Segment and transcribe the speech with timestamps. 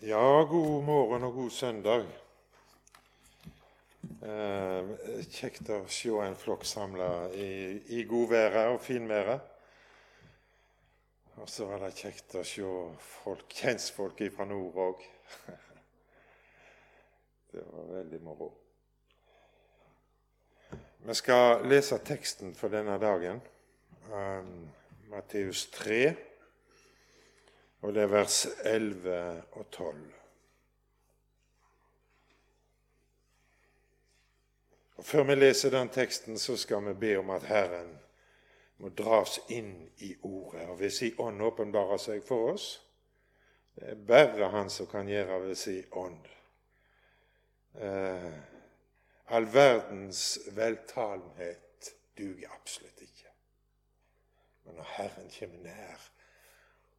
[0.00, 2.02] Ja, god morgen og god søndag.
[4.28, 4.90] Eh,
[5.32, 7.46] kjekt å se en flokk samla i,
[7.96, 9.40] i godværet og finværet.
[11.40, 12.74] Og så var det kjekt å se
[13.22, 15.08] folk, kjentfolk fra nord òg.
[17.56, 18.52] Det var veldig moro.
[21.08, 23.40] Vi skal lese teksten for denne dagen,
[24.12, 24.56] um,
[25.08, 26.25] Matteus 3
[27.86, 29.98] og det er vers 11 og 12.
[34.96, 37.92] Og Før vi leser den teksten, så skal vi be om at Herren
[38.82, 40.64] må dras inn i Ordet.
[40.66, 42.66] Og hvis si ånd åpenbarer seg for oss.
[43.76, 46.26] Det er bare Han som kan gjøre ved si ånd.
[47.78, 48.34] Eh,
[49.30, 53.30] all verdens veltalenhet duger absolutt ikke.
[54.64, 56.10] Men når Herren kommer nær,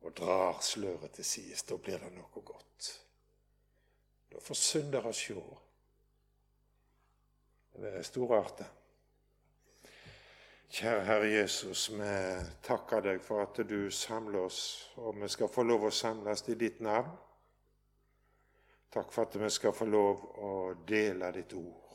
[0.02, 1.64] og drar sløret til sides.
[1.64, 2.90] Da blir det noe godt.
[4.32, 5.42] Da får syndere sjå.
[7.78, 8.74] Det er storartet.
[10.68, 12.14] Kjære Herre Jesus, vi
[12.66, 14.62] takker deg for at du samler oss,
[15.00, 17.14] og vi skal få lov å samles i ditt navn.
[18.92, 20.54] Takk for at vi skal få lov å
[20.88, 21.88] dele ditt ord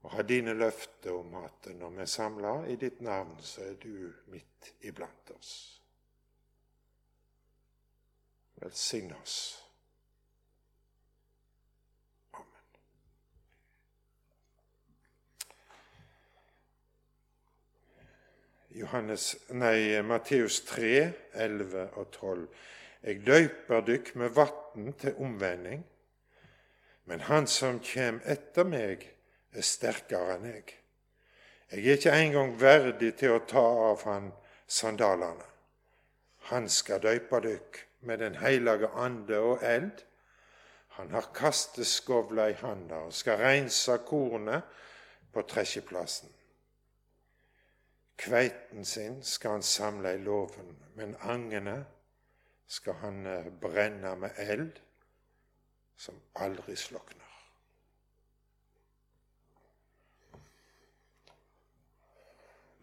[0.00, 4.12] og ha dine løfter om at når vi samler i ditt navn, så er du
[4.32, 5.79] midt iblant oss.
[8.60, 9.56] Velsign oss.
[18.72, 22.46] Johannes, nei, Matteus 3, 11 og 12.
[23.02, 25.82] Jeg døyper dykk med vann til omvending,
[27.10, 29.08] men han som kjem etter meg,
[29.50, 30.76] er sterkere enn jeg.
[31.72, 34.30] Jeg er ikke engang verdig til å ta av han
[34.70, 35.48] sandalene.
[36.52, 40.04] Han skal døype dykk med Den hellige ande og eld.
[40.88, 44.62] Han har kasteskovla i handa og skal reinse kornet
[45.32, 46.28] på tresjeplassen.
[48.20, 51.84] Kveiten sin skal han samle i låven, men angene
[52.66, 54.80] skal han eh, brenne med eld
[55.96, 57.26] som aldri slokner.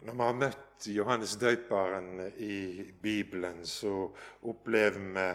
[0.01, 4.09] Når vi har møtt Johannes døperen i Bibelen, så
[4.41, 5.27] opplever vi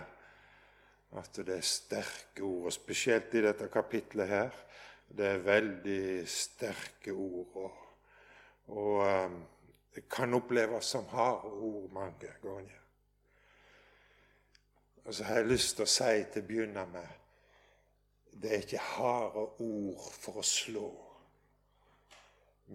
[1.18, 4.54] at det er sterke ord, og spesielt i dette kapitlet her.
[5.08, 7.56] Det er veldig sterke ord.
[7.56, 7.72] Og,
[8.76, 9.36] og um,
[9.94, 12.80] det kan oppleves som harde ord mange ganger.
[15.04, 17.18] Og så har jeg lyst til å si til å begynne med
[18.42, 20.90] det er ikke harde ord for å slå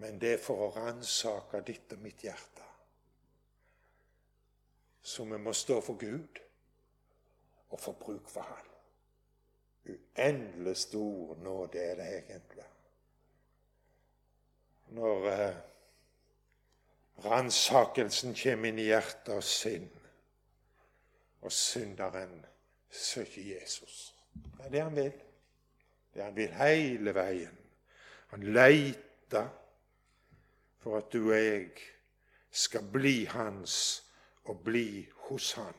[0.00, 2.57] men det er for å ransake ditt og mitt hjerte.
[5.08, 6.40] Så vi må stå for Gud
[7.68, 8.64] og få bruk for Han.
[9.88, 12.64] Uendelig stor nåde er det egentlig.
[14.88, 15.54] Når eh,
[17.24, 19.88] ransakelsen kommer inn i hjerte og sinn,
[21.40, 22.44] og synderen
[22.90, 24.14] søker Jesus.
[24.34, 25.22] Det er det han vil.
[26.14, 27.56] Det han vil hele veien.
[28.34, 29.48] Han leiter
[30.82, 31.70] for at du og jeg
[32.50, 34.04] skal bli hans
[34.48, 35.76] og bli hos han.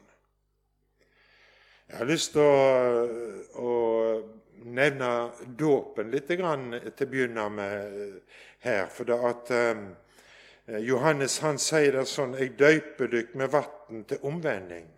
[1.89, 3.71] Jeg har lyst til å, å
[4.69, 5.09] nevne
[5.57, 7.97] dåpen litt grann, til å begynne med
[8.65, 8.85] her.
[8.93, 9.81] For det at eh,
[10.85, 14.89] Johannes han sier det sånn Jeg døyper dykk med vann til omvending.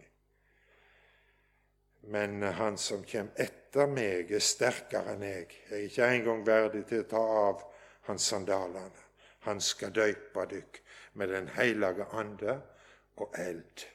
[2.12, 5.48] Men han som kommer etter meg, er sterkere enn jeg.
[5.70, 7.64] Jeg er ikke engang verdig til å ta av
[8.10, 9.08] hans sandalene.
[9.48, 10.82] Han skal døype dykk
[11.18, 12.60] med Den hellige ande
[13.22, 13.88] og eld.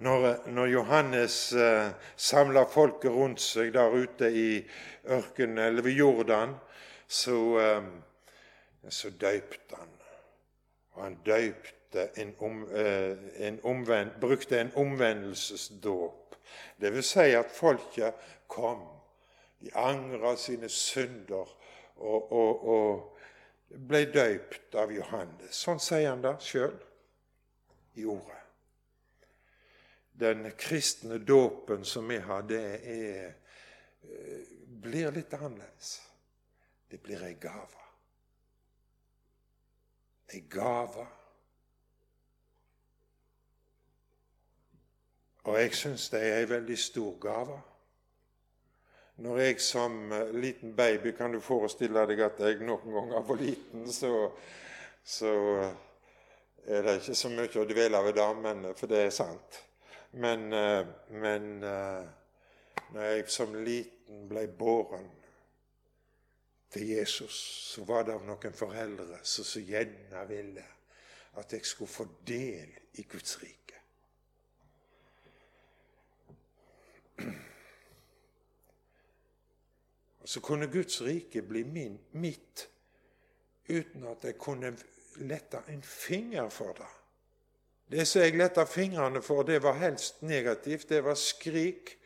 [0.00, 4.62] Når, når Johannes eh, samla folket rundt seg der ute i
[5.12, 6.54] ørkenen eller ved Jordan,
[7.08, 9.92] så, eh, så døypte han.
[10.94, 13.12] Og han døypte en, om, eh,
[13.46, 16.36] en omvend, brukte en omvendelsesdåp.
[16.80, 18.14] Det vil si at folket
[18.48, 18.86] kom.
[19.60, 21.44] De angra sine synder
[21.96, 23.18] og, og, og
[23.88, 25.60] ble døypt av Johannes.
[25.60, 26.78] Sånn sier han det sjøl
[27.94, 28.36] i ordet.
[30.12, 33.34] Den kristne dåpen som vi har, det er,
[34.02, 34.46] eh,
[34.82, 36.02] blir litt annerledes.
[36.90, 37.80] Det blir ei gave.
[40.34, 41.06] Ei gave.
[45.44, 47.60] Og jeg syns det er ei veldig stor gave.
[49.20, 53.40] Når jeg som eh, liten baby Kan du forestille deg at jeg noen ganger var
[53.40, 54.30] liten, så,
[55.04, 55.74] så eh,
[56.66, 59.60] er det ikke så mye å dvele ved damene, men, eh, for det er sant.
[60.12, 62.04] Men, eh, men eh,
[62.92, 65.10] når jeg som liten ble båren
[66.70, 67.36] til Jesus,
[67.74, 70.66] så var det av noen foreldre som så gjerne ville
[71.38, 73.56] at jeg skulle få del i Guds rike.
[80.24, 82.68] Så kunne Guds rike bli min, mitt
[83.68, 84.74] uten at jeg kunne
[85.16, 86.90] lette en finger for det.
[87.90, 90.88] Det som jeg letta fingrene for, det var helst negativt.
[90.88, 91.96] Det var skrik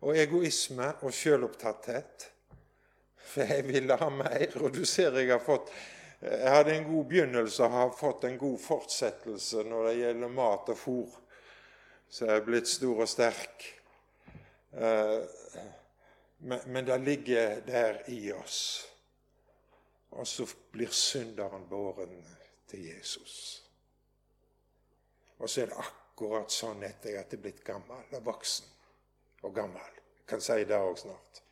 [0.00, 2.30] og egoisme og sjølopptatthet.
[3.30, 5.68] For jeg ville ha mer, og du ser jeg har fått
[6.20, 10.68] jeg hadde en god begynnelse og har fått en god fortsettelse når det gjelder mat
[10.68, 11.14] og fôr.
[12.10, 13.64] Så jeg er blitt stor og sterk.
[14.76, 15.20] Eh,
[16.66, 18.89] men det ligger der i oss.
[20.10, 22.26] Og så blir synderen båren
[22.66, 23.64] til Jesus.
[25.38, 28.66] Og så er det akkurat sånn etter at jeg er blitt gammel og voksen
[29.46, 30.00] og gammel.
[30.18, 31.42] Jeg kan si det òg snart.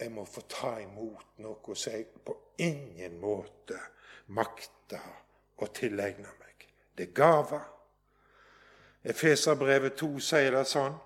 [0.00, 3.76] Jeg må få ta imot noe som jeg på ingen måte
[4.36, 5.08] makter
[5.60, 6.68] å tilegne meg.
[6.96, 7.66] Det er gaver.
[9.04, 10.96] Efeserbrevet 2 sier det sånn.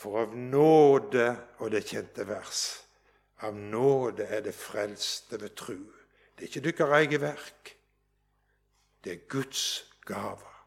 [0.00, 1.26] For av nåde,
[1.60, 2.62] og det kjente vers,
[3.40, 5.76] av nåde er det frelste ved tru.
[6.38, 7.76] Det er ikke deres eget verk.
[9.04, 10.66] Det er Guds gaver.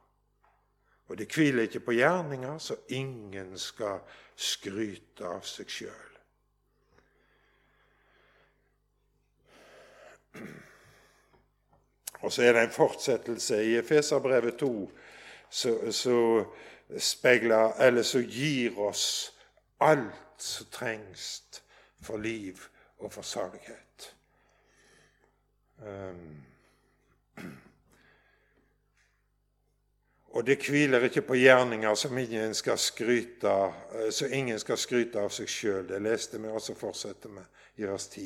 [1.08, 4.00] Og det hviler ikke på gjerninger, så ingen skal
[4.36, 6.10] skryte av seg sjøl.
[12.24, 14.92] Og så er det en fortsettelse i Efeserbrevet 2
[15.50, 16.46] som
[18.24, 19.34] gir oss
[19.84, 21.44] alt som trengs
[22.04, 22.60] for liv
[22.98, 24.16] og for salighet.
[25.78, 26.44] Um,
[30.34, 33.52] Og det hviler ikke på gjerninger som ingen skal skryte,
[33.94, 35.84] eh, så ingen skal skryte av seg sjøl.
[35.88, 37.44] Det leste vi, og så fortsetter vi
[37.84, 38.26] i vers 10.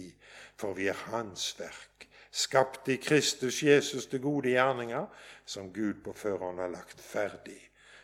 [0.56, 5.06] For vi er Hans verk, skapt i Kristus Jesus til gode gjerninger,
[5.46, 7.60] som Gud på førhånd har lagt ferdig,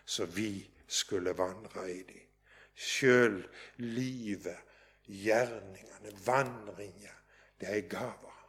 [0.06, 2.20] så vi skulle vandre i de.
[2.76, 3.40] Sjøl
[3.78, 4.58] livet,
[5.08, 7.20] gjerningene, vandringer,
[7.60, 8.40] det er gaver.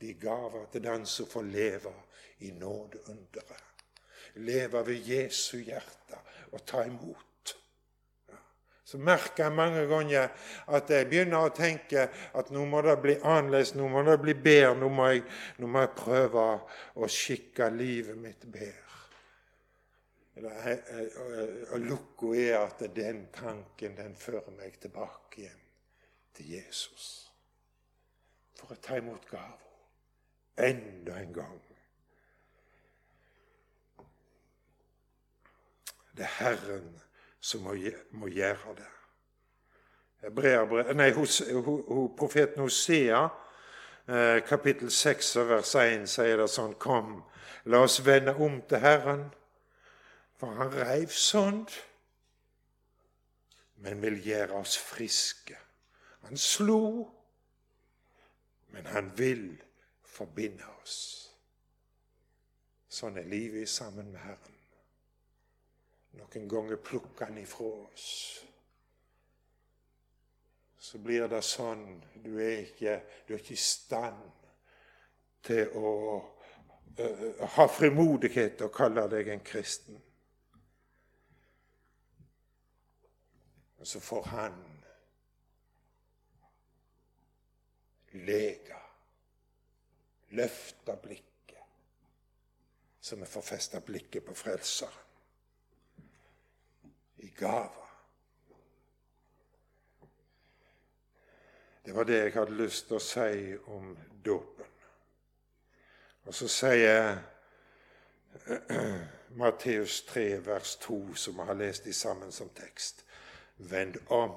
[0.00, 1.92] De gaver til den som får leve
[2.40, 3.70] i nådeunderet
[4.34, 6.20] leve ved Jesu hjerte
[6.52, 7.26] og ta imot.
[8.84, 10.32] Så merker jeg mange ganger
[10.74, 14.34] at jeg begynner å tenke at nå må det bli annerledes, nå må det bli
[14.34, 15.22] bedre, nå må jeg,
[15.62, 16.46] nå må jeg prøve
[16.98, 18.86] å skikke livet mitt bedre.
[21.70, 25.59] Og lukka er at den tanken den fører meg tilbake igjen
[26.40, 27.32] til Jesus.
[28.56, 29.68] For å ta imot gaver
[30.60, 31.60] enda en gang.
[36.16, 36.88] Det er Herren
[37.40, 37.76] som må,
[38.10, 38.88] må gjøre det.
[40.20, 43.22] Hebreer, nei, hos, hos, profeten Hosea,
[44.04, 47.22] eh, kapittel 6 vers 1, sier det sånn Kom,
[47.64, 49.24] la oss vende om til Herren,
[50.36, 51.64] for han reiv sånn,
[53.80, 55.56] men vil gjøre oss friske.
[56.26, 57.08] Han slo,
[58.70, 59.62] men han vil
[60.04, 60.98] forbinde oss.
[62.90, 64.58] Sånn er livet sammen med Herren.
[66.18, 68.10] Noen ganger plukker han ifra oss.
[70.80, 71.84] Så blir det sånn
[72.24, 74.46] du er ikke, du er ikke i stand
[75.46, 80.00] til å uh, ha frimodighet til å kalle deg en kristen.
[83.80, 84.58] Og så får han
[88.12, 88.76] lege,
[90.30, 91.66] løfta blikket,
[93.00, 95.06] så vi får festa blikket på Frelseren
[97.20, 97.86] i gava.
[101.84, 104.66] Det var det jeg hadde lyst til å si om dåpen.
[106.28, 107.18] Og så sier
[109.40, 113.04] Matteus 3, vers 2, som vi har lest i sammen som tekst.
[113.56, 114.36] Vend om,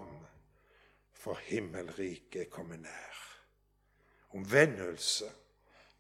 [1.14, 3.13] for himmelriket er kommet nær.
[4.34, 5.30] Omvendelse.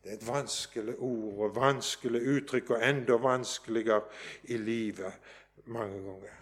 [0.03, 4.01] Det er et vanskelig ord og vanskelig uttrykk, og enda vanskeligere
[4.51, 5.13] i livet
[5.65, 6.39] mange ganger.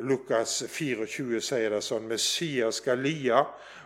[0.00, 3.44] Lukas 24 sier det sånn Messias skal lia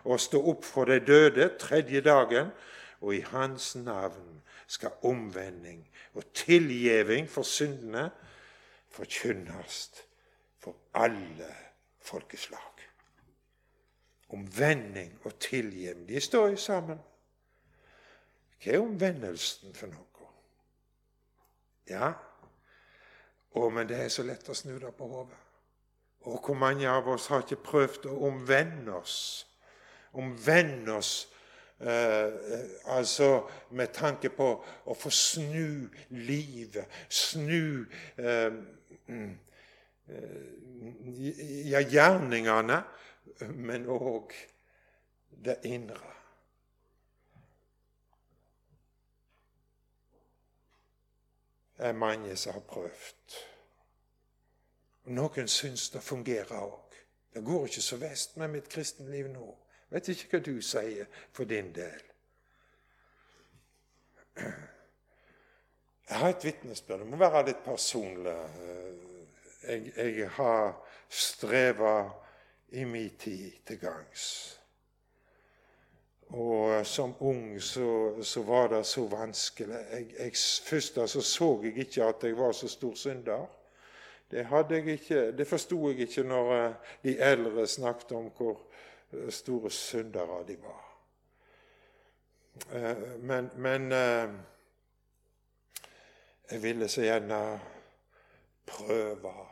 [0.09, 2.53] og stå opp for de døde tredje dagen,
[3.01, 4.41] og i hans navn
[4.71, 5.83] skal omvending
[6.15, 8.09] og tilgjeving for syndene
[8.91, 9.83] forkynnes
[10.61, 11.53] for alle
[12.05, 12.70] folkeslag.
[14.31, 16.09] Omvending og tilgivning.
[16.09, 16.99] de står jo sammen.
[18.61, 20.07] Hva er omvendelsen for noe?
[21.91, 22.13] Ja,
[23.51, 25.39] å, men det er så lett å snu det på hodet.
[26.29, 29.17] Og hvor mange av oss har ikke prøvd å omvende oss?
[30.21, 31.15] Omvende oss
[31.81, 32.29] eh,
[32.93, 33.31] altså
[33.75, 37.87] med tanke på å få snu livet, snu
[38.21, 38.53] eh,
[39.09, 39.31] mm,
[40.13, 40.51] eh,
[41.73, 42.83] ja, gjerningene,
[43.49, 44.35] men òg
[45.45, 46.17] det indre.
[51.77, 53.37] Det er mange som har prøvd.
[55.17, 56.95] Noen syns det fungerer òg.
[57.35, 59.47] Det går ikke så vest med mitt kristenliv nå.
[59.91, 62.03] Vet ikke hva du sier for din del.
[66.11, 67.01] Jeg har et vitnesbyrd.
[67.01, 68.35] Det må være litt personlig.
[69.63, 70.75] Jeg, jeg har
[71.09, 71.95] streva
[72.71, 74.57] i min tid til gangs.
[76.31, 79.75] Og som ung så, så var det så vanskelig.
[79.93, 80.33] Jeg, jeg,
[80.65, 83.47] først så, så jeg ikke at jeg var så stor synder.
[84.31, 84.75] Det, hadde
[85.45, 88.61] forsto jeg ikke når eh, de eldre snakket om hvor
[89.13, 90.87] eh, store syndere de var.
[92.73, 93.93] Eh, men, men
[96.51, 97.61] jeg ville så gjerne
[98.67, 99.50] prøve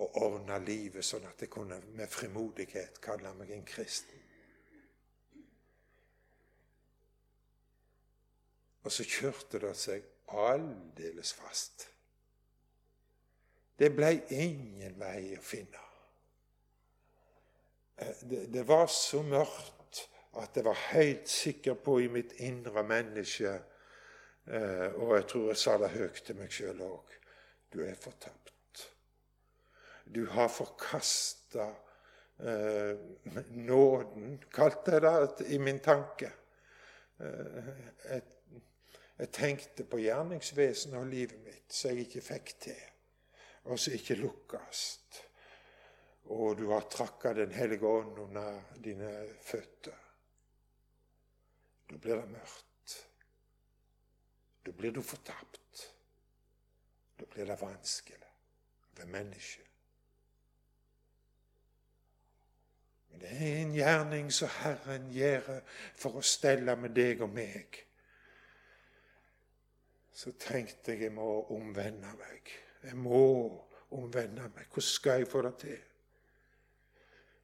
[0.00, 4.16] å ordne livet sånn at jeg kunne med frimodighet kalle meg en kristen.
[8.80, 11.84] Og så kjørte det seg aldeles fast.
[13.76, 15.84] Det blei ingen vei å finne.
[17.96, 20.02] Eh, det, det, var så mørkt
[20.40, 23.50] at jeg var helt sikker på i mitt indre menneske
[24.46, 27.16] eh, Og jeg tror jeg sa det høyt til meg sjøl òg
[27.70, 28.49] du er fortapt.
[30.12, 31.74] Du har forkasta
[32.38, 32.98] eh,
[33.50, 35.02] nåden, kalte jeg
[35.38, 36.32] det i min tanke.
[37.20, 37.68] Eh,
[38.08, 38.22] jeg,
[39.20, 42.82] jeg tenkte på gjerningsvesenet og livet mitt som jeg ikke fikk til,
[43.70, 45.22] og som ikke lukkast.
[46.34, 49.14] Og du har trakka Den hellige ånd under dine
[49.46, 50.02] føtter.
[51.90, 52.98] Da blir det mørkt.
[54.66, 55.86] Da blir du fortapt.
[57.18, 58.30] Da blir det vanskelig
[58.96, 59.69] ved mennesket.
[63.10, 65.52] Men det er en gjerning som Herren gjør
[65.98, 67.84] for å stelle med deg og meg
[70.20, 72.50] så tenkte jeg jeg må omvende meg.
[72.84, 73.20] Jeg må
[73.96, 74.66] omvende meg.
[74.68, 75.78] Hvordan skal jeg få det til?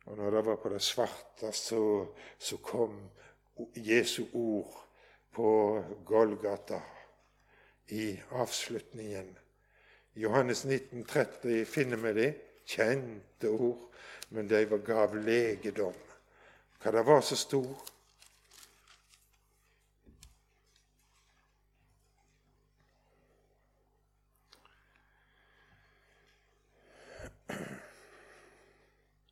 [0.06, 1.80] Og når det var på det svarte, så,
[2.38, 2.98] så kom
[3.76, 4.76] Jesu ord
[5.32, 5.48] på
[6.04, 6.82] Golgata
[7.96, 9.32] i avslutningen.
[10.16, 12.28] Johannes 1930 finner vi de
[12.66, 13.88] kjente ord,
[14.28, 15.94] men de gav legedom.
[16.82, 17.62] Hva det var som sto?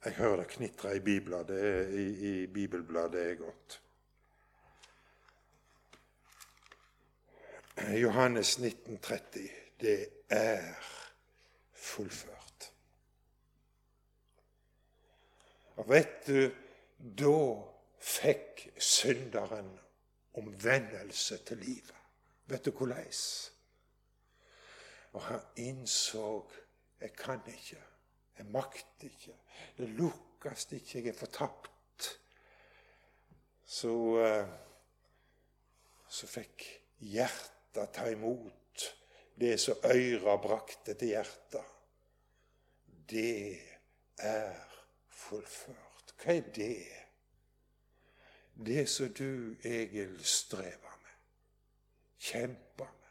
[0.04, 3.80] Jeg hører det knitre i i, i bibelbladet det er godt.
[7.76, 9.48] Johannes 1930.
[9.80, 10.74] Det er
[11.72, 12.72] fullført.
[15.63, 16.50] Og vet du,
[16.98, 17.38] da
[18.04, 19.72] fikk synderen
[20.38, 22.00] omvendelse til livet.
[22.46, 23.10] Vet du hvordan?
[25.14, 26.44] Og han innså
[27.00, 27.80] jeg kan ikke.
[28.38, 29.34] Jeg makter ikke.
[29.78, 30.98] Det lukkes ikke.
[30.98, 32.20] Jeg er fortapt.
[33.64, 34.48] Så, eh,
[36.08, 36.64] så fikk
[36.98, 38.86] hjertet ta imot
[39.40, 41.64] det som øra brakte til hjertet.
[43.10, 43.60] Det
[44.18, 44.73] er
[45.14, 46.14] fullført.
[46.22, 46.86] Hva er det?
[48.66, 51.18] Det som du, Egil, strever med,
[52.18, 53.10] kjemper med.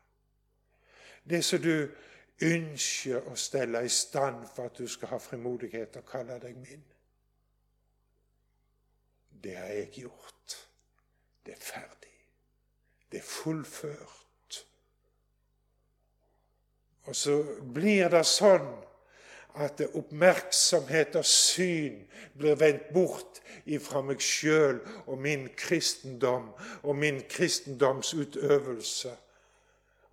[1.29, 1.89] Det som du
[2.43, 6.83] ønsker å stelle i stand for at du skal ha frimodighet og kalle deg min.
[9.43, 10.57] Det har jeg gjort.
[11.45, 12.17] Det er ferdig.
[13.11, 14.65] Det er fullført.
[17.03, 17.35] Og så
[17.75, 18.69] blir det sånn
[19.55, 21.99] at oppmerksomhet og syn
[22.37, 26.49] blir vendt bort ifra meg sjøl og min kristendom
[26.81, 29.13] og min kristendomsutøvelse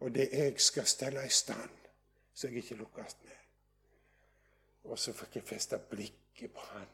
[0.00, 1.80] og det jeg skal stelle i stand
[2.40, 3.36] så jeg ikke lukkes med.
[4.84, 6.86] Og så fikk jeg feste blikket på han.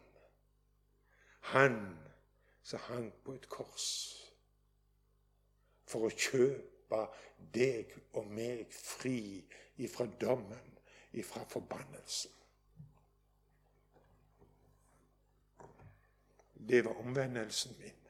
[1.52, 1.76] Han
[2.66, 3.90] som hang på et kors
[5.86, 7.04] for å kjøpe
[7.54, 9.44] deg og meg fri
[9.78, 10.75] ifra dommen,
[11.16, 12.32] ifra forbannelsen.
[16.68, 18.02] Det var omvendelsen min.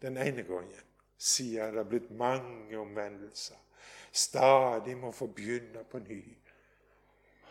[0.00, 0.82] Den ene gangen.
[1.18, 3.56] Siden det har blitt mange omvendelser
[4.16, 6.22] stadig må få begynne på ny.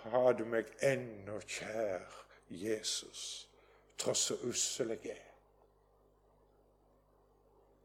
[0.06, 2.06] Har du meg ennå kjær,
[2.50, 3.50] Jesus,
[3.98, 5.32] tross så ussel jeg er.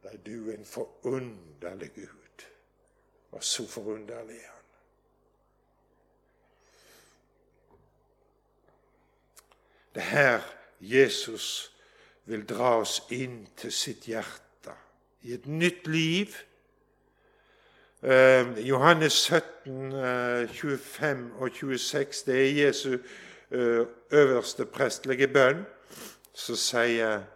[0.03, 2.47] Da er du en forunderlig Gud,
[3.33, 4.57] og så forunderlig er Han.
[9.95, 10.41] Det er her
[10.81, 11.73] Jesus
[12.25, 14.75] vil dra oss inn til sitt hjerte,
[15.23, 16.37] i et nytt liv.
[18.03, 25.67] Eh, Johannes 17, eh, 25 og 26, det er Jesu eh, øverste prestelige bønn.
[26.33, 27.27] Så sier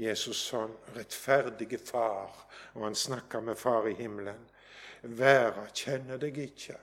[0.00, 2.32] Jesus sånn, rettferdige Far,
[2.74, 4.40] og han snakker med Far i himmelen.
[5.02, 6.78] Verda kjenner deg ikke.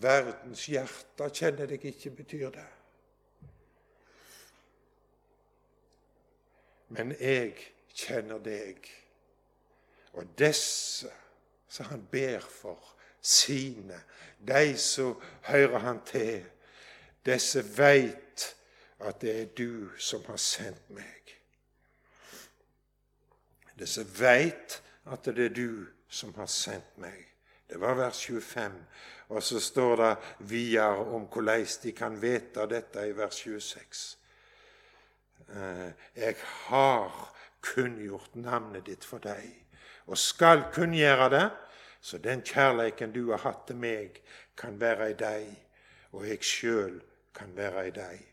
[0.00, 2.68] Verdens hjerte kjenner deg ikke, betyr det.
[6.90, 7.54] Men jeg
[7.94, 8.86] kjenner deg.
[10.18, 11.10] Og disse
[11.70, 14.00] som han ber for, sine,
[14.48, 16.44] de som hører han til,
[17.26, 18.46] disse veit
[19.00, 21.34] at det er du som har sendt meg.
[23.78, 27.26] Disse veit at det er du som har sendt meg.
[27.70, 28.72] Det var vers 25.
[29.28, 34.19] Og så står det videre om hvordan de kan vite dette i vers 26.
[35.50, 39.48] Eh, jeg har kunngjort navnet ditt for deg,
[40.06, 41.46] og skal kunngjøre det,
[42.00, 44.22] så den kjærleiken du har hatt til meg,
[44.56, 45.48] kan være i deg,
[46.12, 47.00] og jeg sjøl
[47.34, 48.26] kan være i deg.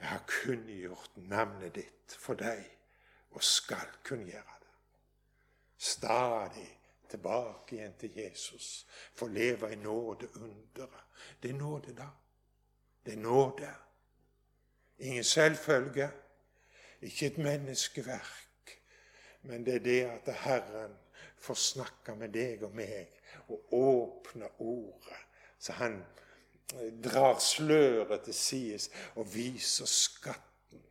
[0.00, 2.62] Jeg har kunngjort navnet ditt for deg,
[3.30, 4.74] og skal kunngjøre det.
[5.76, 6.70] Stadig
[7.10, 11.06] tilbake igjen til Jesus, få leve i nåde underet.
[11.42, 12.08] Det er nåde, da.
[13.06, 13.70] Det er nåde.
[15.00, 16.10] Ingen selvfølge,
[17.02, 18.74] ikke et menneskeverk,
[19.42, 20.96] men det er det at Herren
[21.40, 23.08] får snakke med deg og meg
[23.48, 25.22] og åpne ordet,
[25.58, 25.96] så han
[26.74, 30.84] eh, drar sløret til sides og viser skatten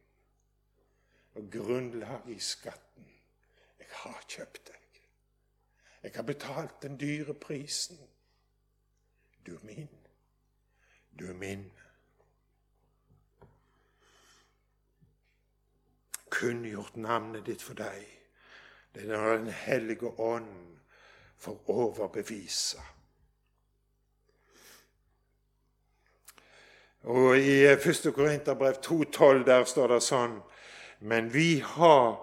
[1.38, 3.06] og grunnlaget i skatten.
[3.80, 5.02] Jeg har kjøpt deg.
[6.04, 8.00] Jeg har betalt den dyre prisen.
[9.46, 9.90] Du er min.
[11.20, 11.72] Du er min.
[16.32, 18.06] Kunngjort navnet ditt for deg.
[18.96, 20.78] Det er Den hellige ånd
[21.38, 22.78] får overbevise.
[27.04, 28.14] Og I 1.
[28.16, 30.42] Korinterbrev 2,12 der står det sånn
[31.00, 32.20] Men vi har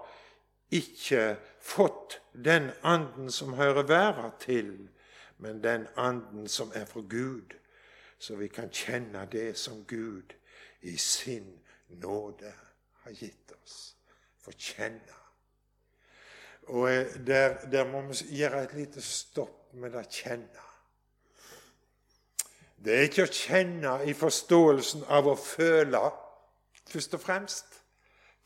[0.69, 4.71] ikke fått den anden som hører verden til,
[5.37, 7.57] men den anden som er fra Gud,
[8.19, 10.37] så vi kan kjenne det som Gud
[10.81, 11.57] i sin
[11.89, 12.53] nåde
[13.01, 13.96] har gitt oss
[14.47, 15.17] få kjenne.
[16.67, 20.63] Og eh, der, der, må vi gjøre et lite stopp med det kjenne.
[22.77, 26.01] Det er ikke å kjenne i forståelsen av å føle,
[26.87, 27.79] først og fremst.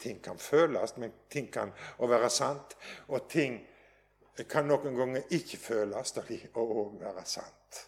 [0.02, 2.74] Ting kan føles, men ting kan være sant.
[3.14, 3.60] Og ting
[4.50, 6.16] kan noen ganger ikke føles
[6.56, 7.82] og være sant.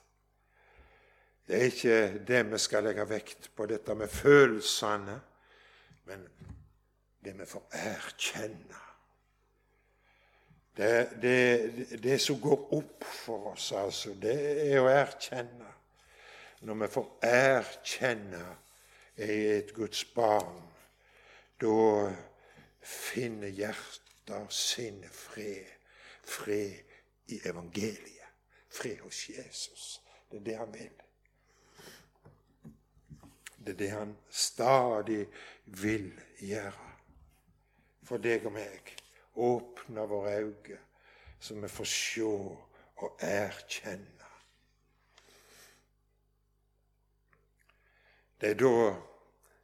[1.48, 5.16] Det er ikke det vi skal legge vekt på, dette med følelsene.
[6.06, 6.28] Men
[7.24, 8.82] det vi får erkjenne.
[10.78, 14.38] Det, det, det, som går opp for oss, altså, det
[14.72, 15.70] er å erkjenne.
[16.66, 18.46] Når vi får erkjenne
[19.18, 20.64] jeg er et Guds barn,
[21.62, 22.10] da
[22.82, 25.70] finner hjertet sin fred.
[26.24, 28.32] Fred i evangeliet.
[28.74, 30.02] Fred hos Jesus.
[30.32, 31.04] Det er det han vil.
[33.60, 35.28] Det er det han stadig
[35.66, 36.10] vil
[36.42, 36.93] gjøre
[38.06, 38.94] for deg og meg.
[39.36, 40.80] Åpne våre øyne,
[41.40, 42.28] så vi får se
[43.04, 44.30] og erkjenne.
[48.40, 48.92] Det er da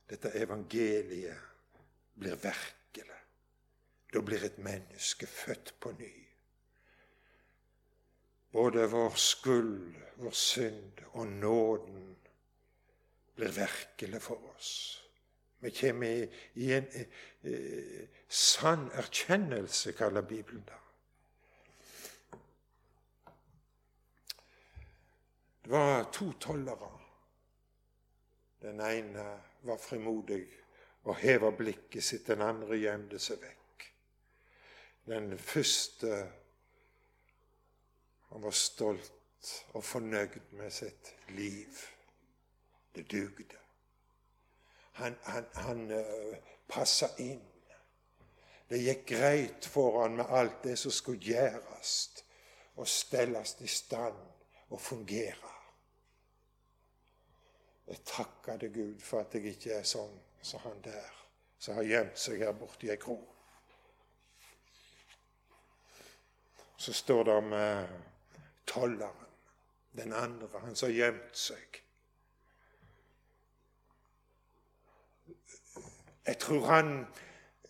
[0.09, 1.37] dette evangeliet
[2.15, 3.19] blir virkelig.
[4.13, 6.13] Da blir et menneske født på ny.
[8.51, 12.15] Både vår skyld, vår synd og nåden
[13.35, 14.98] blir virkelig for oss.
[15.59, 16.87] Vi kommer i en
[17.43, 20.79] eh, sann erkjennelse, kaller Bibelen det.
[25.63, 26.91] Det var to tollere.
[28.61, 29.25] Den ene
[29.61, 30.41] var frimodig
[31.03, 33.85] og heva blikket sitt, den andre gjemte seg vekk.
[35.09, 36.17] Den første
[38.29, 41.79] han var stolt og fornøyd med sitt liv.
[42.95, 43.57] Det dugde.
[44.99, 47.45] Han, han, han eh, passa inn.
[48.69, 52.23] Det gikk greit for han med alt det som skulle gjøres.
[52.79, 54.19] og stelles i stand
[54.69, 55.49] og fungere.
[57.87, 61.17] Jeg takker deg, Gud, for at jeg ikke er sånn som han der
[61.59, 63.17] som har gjemt seg her borte i ei kro.
[66.79, 67.89] Så står det om eh,
[68.69, 69.27] tolleren,
[69.99, 71.81] den andre, han som har gjemt seg.
[76.29, 76.89] Jeg tror han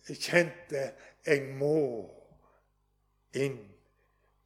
[0.04, 0.82] kjente
[1.24, 2.04] jeg må
[3.40, 3.56] inn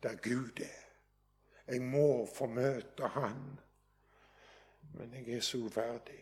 [0.02, 0.82] der Gud er.
[1.66, 3.58] Jeg må få møte Han.
[4.94, 6.20] Men jeg er så uverdig.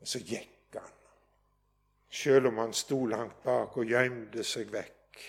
[0.00, 0.96] Og så gikk han,
[2.12, 5.22] sjøl om han sto langt bak og gjemte seg vekk.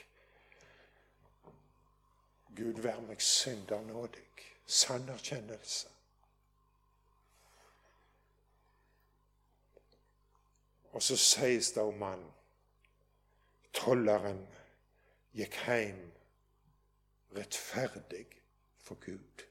[2.58, 4.26] Gud vær meg synder nådig.
[4.65, 5.97] Sann erkjennelse.
[10.98, 12.24] Og så sies det om han
[13.78, 14.40] Tolleren
[15.38, 16.00] gikk hjem
[17.38, 18.24] rettferdig
[18.82, 19.44] for Gud.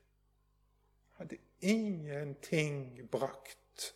[1.21, 3.93] Hadde ingenting brakt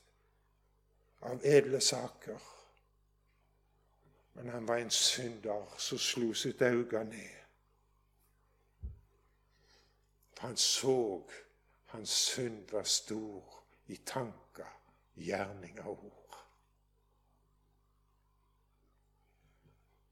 [1.27, 2.39] av edle saker.
[4.39, 7.37] Men han var en synder som slo sitt øye ned.
[10.39, 10.97] For han så
[11.97, 14.71] hans synd var stor i tanker,
[15.19, 16.20] gjerninger og ord.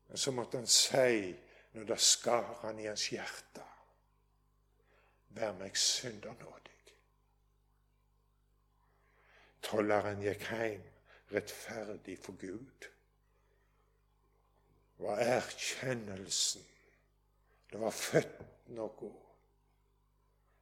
[0.08, 1.34] Men så måtte han si,
[1.72, 3.64] når det skar han i hans hjerte,
[5.38, 6.94] Vær meg synder nådig.
[9.62, 10.86] Tolleren gikk hjem
[11.30, 12.88] rettferdig for Gud.
[14.96, 16.64] Det var erkjennelsen.
[17.70, 18.40] Det var født
[18.74, 19.12] noe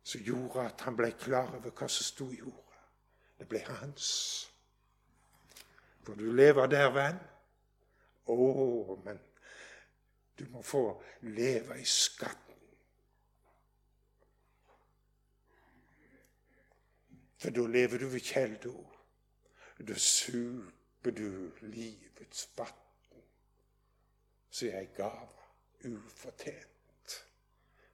[0.07, 2.83] som gjorde at han ble klar over hva som sto i ordet.
[3.39, 4.11] Det ble hans.
[6.07, 7.19] For du lever der, venn.
[8.27, 8.37] Å,
[9.07, 9.19] men
[10.39, 12.43] du må få leve i skatten.
[17.37, 18.73] For da lever du ved kjelda.
[19.89, 22.85] Da super du livets vann,
[24.51, 25.45] som er ei gave,
[25.85, 27.17] ufortjent.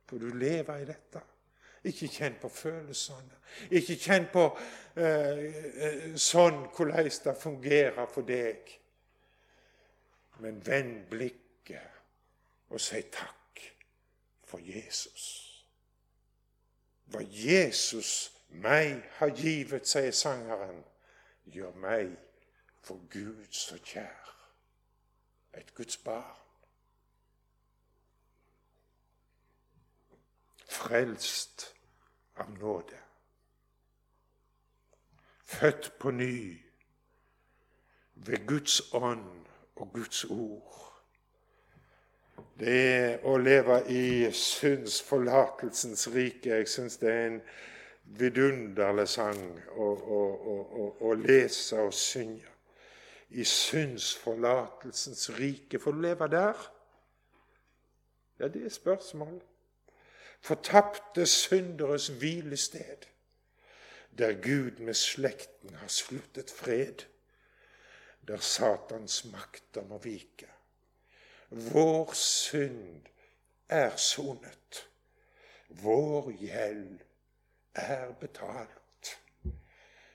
[0.07, 1.23] For du lever i dette.
[1.85, 3.41] Ikke kjenn på følelsene.
[3.75, 4.45] Ikke kjenn på
[4.95, 5.41] eh,
[5.87, 8.71] eh sånn hvordan det fungerer for deg.
[10.39, 12.02] Men vend blikket
[12.73, 13.61] og si takk
[14.45, 15.25] for Jesus.
[17.05, 20.81] Hva Jesus meg har givet, sier sangeren,
[21.53, 22.15] gjør meg
[22.81, 24.31] for Gud så kjær.
[25.53, 26.39] Et Guds barn.
[30.73, 31.67] Frelst
[32.41, 33.01] av nåde.
[35.45, 36.57] Født på ny
[38.15, 40.92] ved Guds ånd og Guds ord
[42.63, 46.53] det å leve i syndsforlatelsens rike.
[46.55, 47.41] Jeg syns det er en
[48.19, 49.41] vidunderlig sang
[49.75, 50.21] å, å,
[50.55, 52.51] å, å, lese og synge.
[53.33, 55.81] I syndsforlatelsens rike.
[55.81, 56.67] Får du leve der?
[58.39, 59.49] Ja, det er spørsmålet.
[60.43, 63.07] Fortapte synderes hvilested,
[64.19, 67.07] der Gud med slekten har sluttet fred,
[68.27, 70.52] der Satans makter må vike.
[71.53, 73.09] Vår synd
[73.69, 74.87] er sonet.
[75.69, 77.03] Vår gjeld
[77.77, 79.11] er betalt.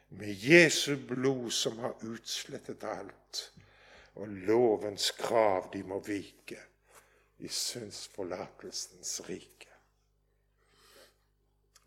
[0.09, 3.41] Med Jesu blod som har utslettet alt,
[4.17, 6.57] og lovens krav de må vike
[7.37, 9.69] i syndsforlatelsens rike.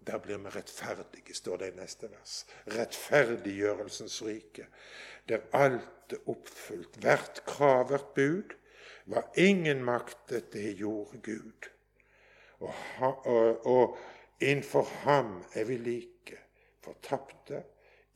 [0.07, 2.45] Der blir vi rettferdige, står det i neste vers.
[2.71, 4.69] Rettferdiggjørelsens rike,
[5.29, 8.55] der alt er oppfylt, hvert krav, hvert bud,
[9.05, 11.69] var ingen maktet, det gjorde Gud.
[12.61, 12.75] Og,
[13.27, 13.99] og, og
[14.41, 16.39] innenfor ham er vi like,
[16.81, 17.63] fortapte.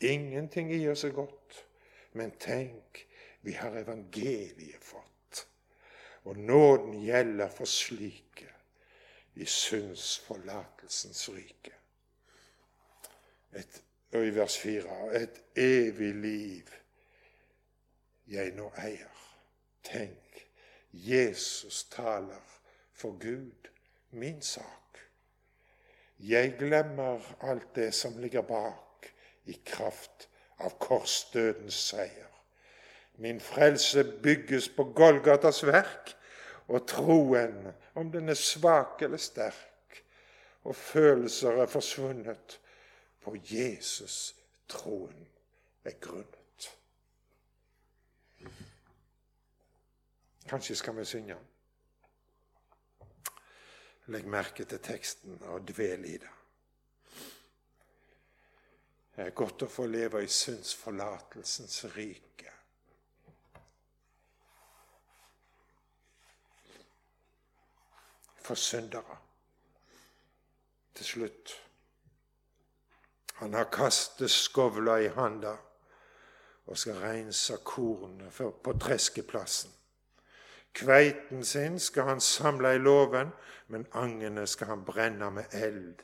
[0.01, 1.67] Ingenting i oss godt.
[2.13, 3.07] Men tenk,
[3.41, 5.47] vi har evangeliet fått.
[6.25, 8.49] Og nåden gjelder for slike
[9.35, 11.73] i syndsforlatelsens rike.
[13.55, 16.71] Et, og i vers 4 et evig liv
[18.31, 19.11] jeg nå eier.
[19.85, 20.24] Tenk
[20.95, 22.43] Jesus taler
[22.93, 23.71] for Gud,
[24.11, 24.99] min sak.
[26.19, 29.11] Jeg glemmer alt det som ligger bak,
[29.45, 30.29] i kraft
[30.59, 32.31] av korsdødens seier.
[33.17, 36.15] Min frelse bygges på Golgatas verk,
[36.69, 40.01] og troen, om den er svak eller sterk,
[40.65, 42.61] og følelser er forsvunnet,
[43.21, 44.35] på Jesus
[44.69, 45.29] troen
[45.85, 46.44] er grunnet.
[50.49, 51.37] Kanskje skal vi synge.
[54.07, 56.33] Legg merke til teksten og dvel i det.
[59.17, 62.53] Det er godt å få leve i syndsforlatelsens rike.
[68.45, 69.17] For syndere.
[70.95, 71.55] Til slutt.
[73.39, 75.55] Han har kastet skovla i handa
[76.67, 79.74] og skal rense kornet på treskeplassen.
[80.75, 83.31] Kveiten sin skal han samle i låven,
[83.71, 86.03] men angene skal han brenne med eld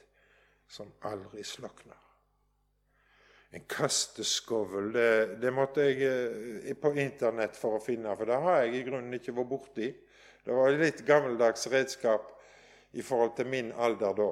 [0.70, 1.98] som aldri slokner.
[3.50, 8.60] En kasteskovl, det, det, måtte jeg eh, på Internett for å finne, for det har
[8.62, 9.88] jeg i grunnen ikke vært borti.
[10.46, 12.30] Det var litt gammeldags redskap
[12.94, 14.28] i forhold til min alder da.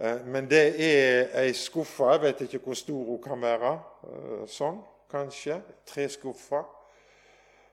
[0.00, 2.06] Eh, men det er ei skuffe.
[2.14, 3.72] Jeg vet ikke hvor stor hun kan være.
[4.06, 4.78] Eh, sånn,
[5.10, 5.58] kanskje.
[5.90, 6.62] Tre skuffer.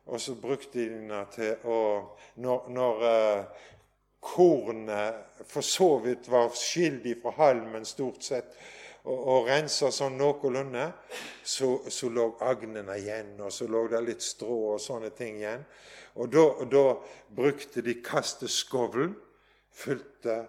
[0.07, 1.79] Og så brukte de den til å
[2.37, 3.03] Når, når
[4.21, 8.51] kornet for så vidt var skyldig fra halmen stort sett,
[9.07, 10.89] og, og rensa sånn noenlunde,
[11.43, 15.63] så, så, lå agnene igjen, og så lå det litt strå og sånne ting igjen.
[16.17, 16.83] Og da, da
[17.37, 19.15] brukte de kasteskovlen,
[19.77, 20.41] fylte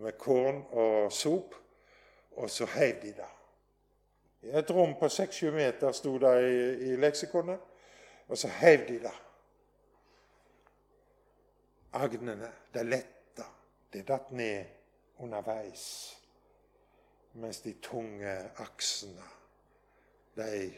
[0.00, 1.54] med korn og sop,
[2.40, 3.32] og så heiv de det.
[4.48, 7.60] I et rom på 6-7 meter sto det i, i leksikonet,
[8.32, 9.12] og så heiv de det.
[11.92, 13.44] Agnene, det letta,
[13.92, 15.82] det datt ned underveis
[17.32, 18.32] mens de tunge
[18.64, 19.26] aksene
[20.36, 20.70] de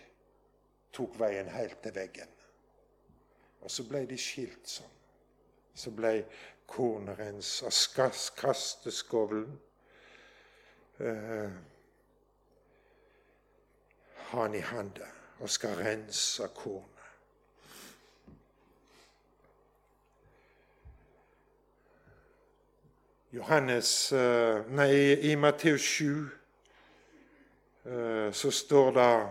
[0.95, 2.33] tok veien helt til veggen.
[3.63, 4.97] Og så ble de skilt sånn.
[5.75, 6.13] Så ble
[6.71, 7.71] kornet rensa,
[8.39, 9.55] kasteskovlen
[10.99, 11.55] eh,
[14.33, 16.94] han i handa og skal rense kornet.
[23.35, 24.95] Johannes, eh, nei,
[25.31, 26.45] I Matteus 7
[27.85, 29.29] Eh, så står det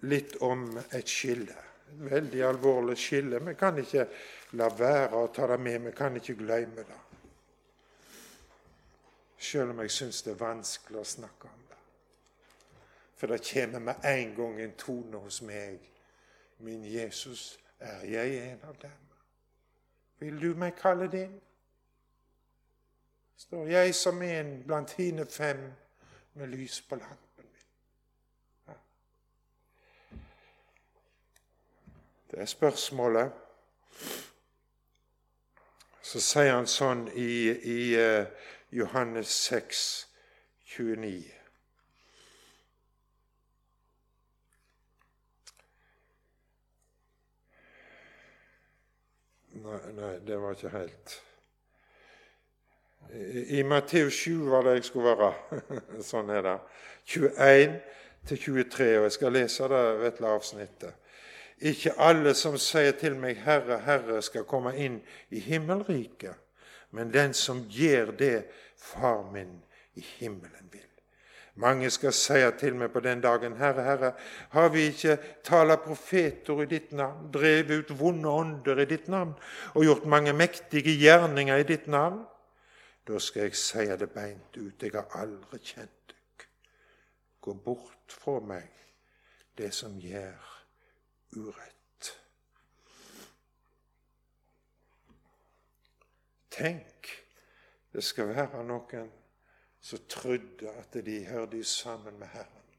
[0.00, 1.56] litt om et skille.
[1.90, 3.40] Et veldig alvorlig skille.
[3.44, 4.06] Vi kan ikke
[4.56, 5.82] la være å ta det med.
[5.84, 7.00] Vi kan ikke glemme det.
[9.38, 11.80] Selv om jeg syns det er vanskelig å snakke om det.
[13.16, 15.78] For det kommer med en gang en tone hos meg.
[16.64, 19.02] Min Jesus, er jeg en av dem?
[20.18, 21.40] Vil du meg kalle din?
[23.36, 25.72] Står jeg som en blant hine fem
[26.34, 28.78] med lys på lampen min.
[32.30, 33.32] Det er spørsmålet.
[36.02, 38.24] Så sier han sånn i, i uh,
[38.72, 39.84] Johannes 6,
[40.76, 41.32] 29.
[49.56, 51.22] Nei, nei, det var ikke helt
[53.48, 55.32] i Matteus 7 var det jeg skulle være.
[56.10, 56.56] sånn er det.
[57.06, 57.76] 21
[58.26, 61.02] til 23, og jeg skal lese det vesle avsnittet.
[61.56, 64.98] Ikke alle som sier til meg, Herre, Herre, skal komme inn
[65.32, 66.36] i himmelriket,
[66.92, 68.36] men den som gjør det
[68.76, 69.54] Far min
[69.96, 70.84] i himmelen vil.
[71.56, 74.10] Mange skal si til meg på den dagen, Herre, Herre,
[74.52, 79.32] har vi ikke tala profeter i ditt navn, drevet ut vonde ånder i ditt navn
[79.72, 82.20] og gjort mange mektige gjerninger i ditt navn?
[83.06, 84.82] Da skal jeg si det beint ut.
[84.82, 86.46] Jeg har aldri kjent deg.
[87.40, 88.72] Gå bort fra meg,
[89.58, 90.50] det som gjør
[91.36, 92.10] urett.
[96.50, 97.12] Tenk,
[97.92, 99.10] det skal være noen
[99.80, 102.70] som trodde at de hørte sammen med Herren.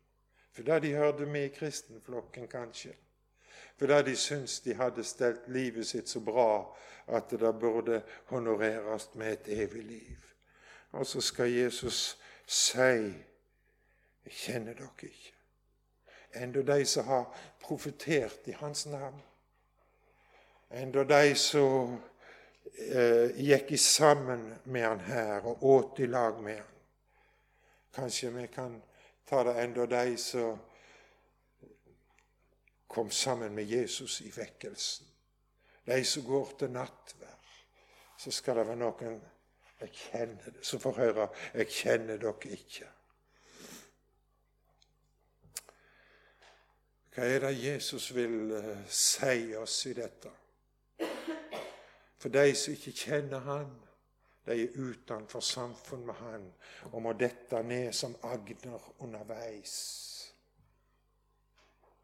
[0.51, 2.95] For da de hørte med i kristenflokken, kanskje.
[3.77, 9.33] Fordi de syntes de hadde stelt livet sitt så bra at det burde honoreres med
[9.33, 10.17] et evig liv.
[10.91, 13.13] Og så skal Jesus si
[14.27, 15.33] Jeg kjenner dere ikke.
[16.35, 19.21] Enda de som har profetert i hans navn.
[20.71, 21.93] Enda de som
[22.91, 26.73] eh, gikk sammen med han her og åt i lag med han.
[27.95, 28.81] Kanskje vi kan
[29.29, 30.59] ta det enda de som
[32.87, 35.07] kom sammen med Jesus i vekkelsen.
[35.85, 37.33] De som går til nattverd.
[38.17, 39.21] Så skal det være noen
[39.79, 40.65] Jeg kjenner det.
[40.65, 42.87] som får høre jeg kjenner dere ikke.
[47.13, 50.31] Hva er det Jesus vil uh, si oss i dette?
[52.17, 53.71] For de som ikke kjenner Han,
[54.45, 56.51] de er utenfor samfunn med Han
[56.91, 60.16] og må dette ned som agner underveis.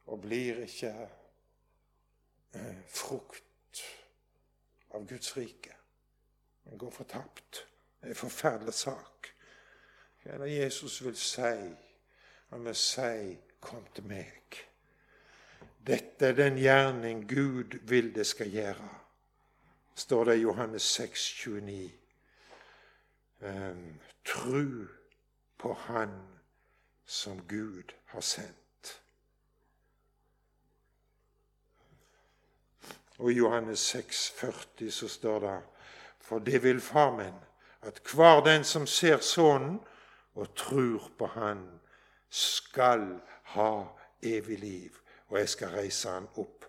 [0.05, 0.93] Og blir ikke
[2.55, 3.83] uh, frukt
[4.93, 5.75] av Guds rike.
[6.63, 7.67] Den går fortapt.
[8.01, 9.31] Det er en forferdelig sak.
[10.23, 11.55] Hva Jesus vil si?
[12.49, 14.67] Han vil si 'Kom til meg'.
[15.87, 18.89] Dette er den gjerning Gud vil det skal gjøre,
[19.95, 21.91] står det i Johannes 6, 29.
[23.41, 24.87] Um, tru
[25.57, 26.09] på Han
[27.05, 28.62] som Gud har sendt.
[33.17, 35.61] Og i Johannes 6, 40 så står det
[36.19, 37.35] For det vil Far min,
[37.81, 39.79] at hver den som ser Sønnen
[40.35, 41.79] og tror på Han,
[42.29, 43.85] skal ha
[44.21, 44.97] evig liv,
[45.27, 46.65] og jeg skal reise Han opp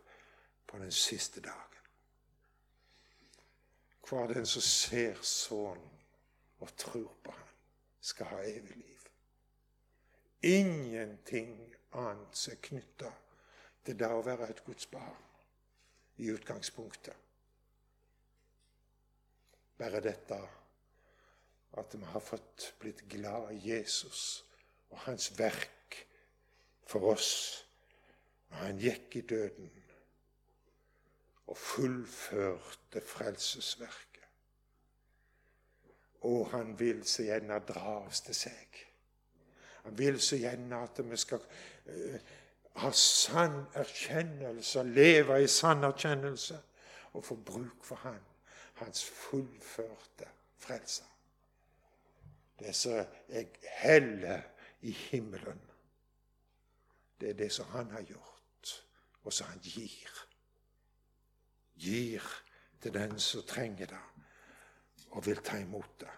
[0.66, 1.60] på den siste dagen.
[4.08, 6.00] Hver den som ser Sønnen
[6.60, 7.52] og tror på Han,
[8.00, 9.00] skal ha evig liv.
[10.42, 13.12] Ingenting annet er knytta
[13.84, 15.23] til det å være et Guds barn
[16.16, 17.16] i utgangspunktet.
[19.78, 20.38] Bare dette
[21.74, 24.44] at vi har fått blitt glad i Jesus
[24.92, 25.98] og hans verk
[26.86, 27.32] for oss.
[28.52, 29.70] Og han gikk i døden
[31.50, 34.22] og fullførte frelsesverket.
[36.24, 38.78] Og han vil så gjerne dra oss til seg.
[39.84, 42.16] Han vil så gjerne at vi skal uh,
[42.74, 46.58] ha sann erkjennelse, leve i sann erkjennelse
[47.14, 48.20] og få bruk for Han,
[48.74, 51.04] hans fullførte frelse.
[52.58, 54.42] Det som jeg heller
[54.80, 55.60] i himmelen,
[57.20, 58.84] det er det som Han har gjort,
[59.22, 60.10] og som Han gir.
[61.76, 62.22] Gir
[62.82, 64.04] til den som trenger det,
[65.10, 66.10] og vil ta imot det.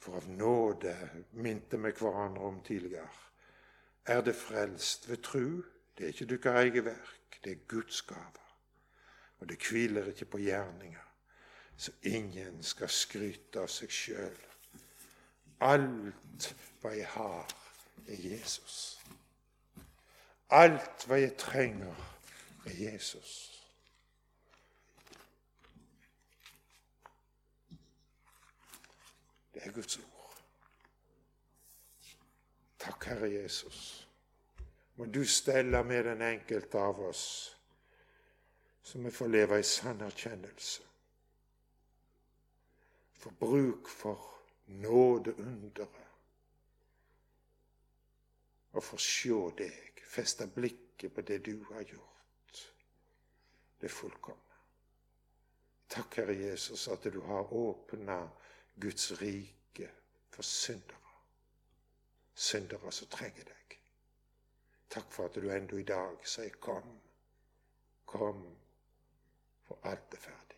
[0.00, 0.94] For av nåde
[1.32, 3.29] minte vi hverandre om tidligere.
[4.04, 5.62] Er det frelst ved tru?
[5.98, 8.40] Det er ikke deres eget verk, det er Guds gave.
[9.38, 11.14] Og det hviler ikke på gjerninger,
[11.76, 14.36] så ingen skal skryte av seg sjøl.
[15.60, 17.52] Alt hva jeg har,
[18.08, 19.00] er Jesus.
[20.50, 22.06] Alt hva jeg trenger,
[22.66, 23.34] er Jesus.
[29.54, 30.09] Det er Guds ord.
[32.80, 34.08] Takk, Herre Jesus.
[34.96, 37.56] Må du stelle med den enkelte av oss,
[38.82, 40.82] så vi får leve i sann erkjennelse.
[43.20, 44.26] Få bruk for
[44.66, 46.06] nådeunderet.
[48.72, 52.62] Og få se deg, feste blikket på det du har gjort.
[53.80, 54.56] Det fullkomne.
[55.90, 58.22] Takk, Herre Jesus, at du har åpna
[58.80, 59.90] Guds rike
[60.30, 60.99] for syndere.
[62.34, 63.78] Syndere som trenger deg.
[64.90, 67.00] Takk for at du ennå i dag sier 'kom',
[68.06, 68.56] kom,
[69.62, 70.49] for alt er ferdig.